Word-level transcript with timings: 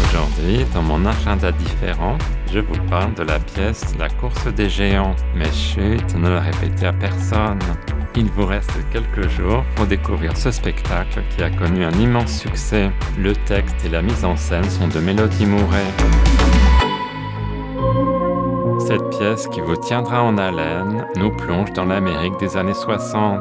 Aujourd'hui, 0.00 0.64
dans 0.72 0.82
mon 0.82 1.04
agenda 1.04 1.52
différent, 1.52 2.16
je 2.52 2.60
vous 2.60 2.78
parle 2.88 3.14
de 3.14 3.22
la 3.22 3.38
pièce 3.38 3.94
La 3.98 4.08
course 4.08 4.46
des 4.46 4.68
géants. 4.68 5.14
Mais 5.34 5.50
chut, 5.52 6.14
ne 6.16 6.28
le 6.28 6.38
répétez 6.38 6.86
à 6.86 6.92
personne. 6.92 7.58
Il 8.14 8.30
vous 8.30 8.46
reste 8.46 8.72
quelques 8.92 9.28
jours 9.28 9.64
pour 9.74 9.86
découvrir 9.86 10.36
ce 10.36 10.50
spectacle 10.50 11.22
qui 11.30 11.42
a 11.42 11.50
connu 11.50 11.84
un 11.84 11.92
immense 11.92 12.38
succès. 12.38 12.90
Le 13.18 13.34
texte 13.34 13.84
et 13.84 13.88
la 13.88 14.02
mise 14.02 14.24
en 14.24 14.36
scène 14.36 14.68
sont 14.68 14.88
de 14.88 15.00
Mélodie 15.00 15.46
Mouret. 15.46 15.86
Cette 18.86 19.08
pièce 19.10 19.46
qui 19.48 19.60
vous 19.60 19.76
tiendra 19.76 20.22
en 20.22 20.36
haleine 20.36 21.06
nous 21.16 21.30
plonge 21.30 21.72
dans 21.72 21.86
l'Amérique 21.86 22.38
des 22.38 22.56
années 22.56 22.74
60. 22.74 23.40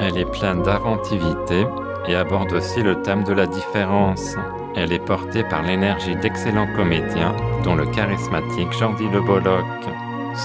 Elle 0.00 0.18
est 0.18 0.30
pleine 0.30 0.62
d'inventivité 0.62 1.66
et 2.08 2.16
aborde 2.16 2.52
aussi 2.52 2.82
le 2.82 3.00
thème 3.02 3.22
de 3.22 3.32
la 3.32 3.46
différence. 3.46 4.36
Elle 4.76 4.92
est 4.92 5.04
portée 5.04 5.42
par 5.44 5.62
l'énergie 5.62 6.16
d'excellents 6.16 6.68
comédiens, 6.76 7.34
dont 7.64 7.74
le 7.74 7.86
charismatique 7.86 8.72
Jordi 8.78 9.08
Le 9.08 9.20
Bolloc. 9.20 9.64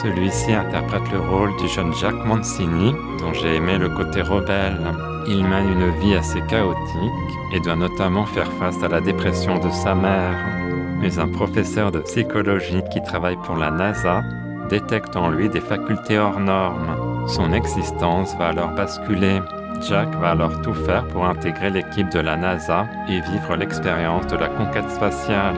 Celui-ci 0.02 0.52
interprète 0.52 1.12
le 1.12 1.20
rôle 1.20 1.56
du 1.58 1.68
jeune 1.68 1.94
Jacques 1.94 2.26
Mancini, 2.26 2.94
dont 3.20 3.34
j'ai 3.34 3.56
aimé 3.56 3.78
le 3.78 3.90
côté 3.90 4.22
rebelle. 4.22 4.82
Il 5.28 5.46
mène 5.46 5.70
une 5.70 5.92
vie 6.00 6.16
assez 6.16 6.42
chaotique 6.42 7.12
et 7.54 7.60
doit 7.60 7.76
notamment 7.76 8.26
faire 8.26 8.52
face 8.54 8.82
à 8.84 8.88
la 8.88 9.00
dépression 9.00 9.60
de 9.60 9.70
sa 9.70 9.94
mère. 9.94 10.36
Mais 11.00 11.20
un 11.20 11.28
professeur 11.28 11.92
de 11.92 12.00
psychologie 12.00 12.82
qui 12.92 13.02
travaille 13.04 13.38
pour 13.38 13.56
la 13.56 13.70
NASA 13.70 14.24
détecte 14.70 15.16
en 15.16 15.30
lui 15.30 15.50
des 15.50 15.62
facultés 15.62 16.18
hors 16.18 16.40
normes. 16.40 17.28
Son 17.28 17.54
existence 17.54 18.36
va 18.38 18.48
alors 18.48 18.72
basculer. 18.72 19.40
Jack 19.82 20.16
va 20.16 20.32
alors 20.32 20.62
tout 20.62 20.74
faire 20.74 21.08
pour 21.08 21.26
intégrer 21.26 21.70
l'équipe 21.70 22.10
de 22.10 22.20
la 22.20 22.36
NASA 22.36 22.88
et 23.08 23.22
vivre 23.22 23.56
l'expérience 23.56 24.28
de 24.28 24.36
la 24.36 24.48
conquête 24.48 24.90
spatiale. 24.90 25.56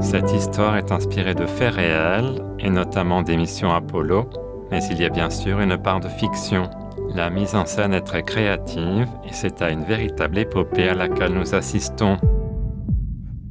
Cette 0.00 0.32
histoire 0.32 0.76
est 0.76 0.92
inspirée 0.92 1.34
de 1.34 1.46
faits 1.46 1.74
réels 1.74 2.42
et 2.58 2.70
notamment 2.70 3.22
des 3.22 3.36
missions 3.36 3.72
Apollo, 3.72 4.28
mais 4.70 4.80
il 4.90 5.00
y 5.00 5.04
a 5.04 5.08
bien 5.08 5.30
sûr 5.30 5.60
une 5.60 5.76
part 5.76 6.00
de 6.00 6.08
fiction. 6.08 6.68
La 7.14 7.30
mise 7.30 7.54
en 7.54 7.66
scène 7.66 7.92
est 7.92 8.02
très 8.02 8.22
créative 8.22 9.08
et 9.24 9.32
c'est 9.32 9.62
à 9.62 9.70
une 9.70 9.84
véritable 9.84 10.38
épopée 10.38 10.88
à 10.88 10.94
laquelle 10.94 11.32
nous 11.32 11.54
assistons. 11.54 12.18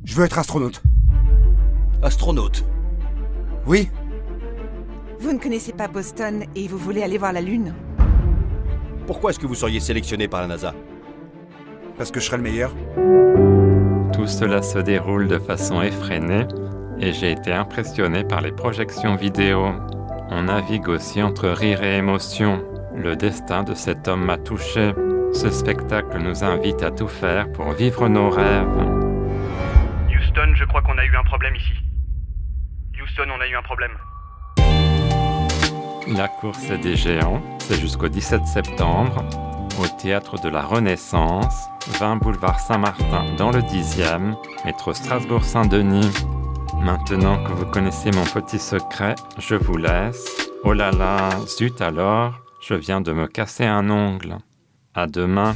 Je 0.05 0.15
veux 0.15 0.25
être 0.25 0.39
astronaute. 0.39 0.81
Astronaute. 2.01 2.63
Oui 3.69 3.87
Vous 5.19 5.31
ne 5.31 5.37
connaissez 5.37 5.73
pas 5.73 5.87
Boston 5.87 6.43
et 6.55 6.67
vous 6.67 6.79
voulez 6.79 7.03
aller 7.03 7.19
voir 7.19 7.33
la 7.33 7.41
Lune 7.41 7.75
Pourquoi 9.05 9.29
est-ce 9.29 9.37
que 9.37 9.45
vous 9.45 9.53
seriez 9.53 9.79
sélectionné 9.79 10.27
par 10.27 10.41
la 10.41 10.47
NASA 10.47 10.73
Parce 11.95 12.09
que 12.09 12.19
je 12.19 12.25
serai 12.25 12.37
le 12.37 12.43
meilleur. 12.43 12.73
Tout 14.11 14.25
cela 14.25 14.63
se 14.63 14.79
déroule 14.79 15.27
de 15.27 15.37
façon 15.37 15.83
effrénée 15.83 16.47
et 16.99 17.13
j'ai 17.13 17.31
été 17.31 17.53
impressionné 17.53 18.23
par 18.23 18.41
les 18.41 18.51
projections 18.51 19.15
vidéo. 19.15 19.67
On 20.31 20.41
navigue 20.41 20.89
aussi 20.89 21.21
entre 21.21 21.49
rire 21.49 21.83
et 21.83 21.97
émotion. 21.97 22.63
Le 22.95 23.15
destin 23.15 23.61
de 23.61 23.75
cet 23.75 24.07
homme 24.07 24.25
m'a 24.25 24.39
touché. 24.39 24.93
Ce 25.31 25.51
spectacle 25.51 26.17
nous 26.17 26.43
invite 26.43 26.81
à 26.81 26.89
tout 26.89 27.07
faire 27.07 27.51
pour 27.51 27.69
vivre 27.73 28.09
nos 28.09 28.31
rêves. 28.31 28.65
Houston, 30.09 30.55
je 30.55 30.65
crois 30.65 30.81
qu'on 30.81 30.97
a 30.97 31.05
eu 31.05 31.15
un 31.15 31.23
problème 31.23 31.55
ici. 31.55 31.88
La 36.07 36.27
course 36.27 36.69
des 36.81 36.95
géants, 36.95 37.41
c'est 37.59 37.79
jusqu'au 37.79 38.07
17 38.07 38.45
septembre 38.45 39.23
au 39.79 39.87
théâtre 39.87 40.39
de 40.41 40.49
la 40.49 40.61
Renaissance, 40.61 41.69
20 41.99 42.17
boulevard 42.17 42.59
Saint-Martin 42.59 43.25
dans 43.37 43.51
le 43.51 43.61
10e, 43.61 44.35
métro 44.65 44.93
Strasbourg-Saint-Denis. 44.93 46.11
Maintenant 46.81 47.43
que 47.43 47.51
vous 47.51 47.65
connaissez 47.65 48.11
mon 48.11 48.25
petit 48.25 48.59
secret, 48.59 49.15
je 49.37 49.55
vous 49.55 49.77
laisse. 49.77 50.51
Oh 50.63 50.73
là 50.73 50.91
là, 50.91 51.29
zut 51.45 51.81
alors, 51.81 52.33
je 52.61 52.73
viens 52.73 53.01
de 53.01 53.13
me 53.13 53.27
casser 53.27 53.65
un 53.65 53.89
ongle. 53.89 54.37
À 54.93 55.07
demain. 55.07 55.55